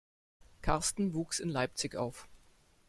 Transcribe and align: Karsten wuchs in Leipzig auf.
Karsten 0.63 1.13
wuchs 1.13 1.37
in 1.39 1.49
Leipzig 1.49 1.95
auf. 1.95 2.27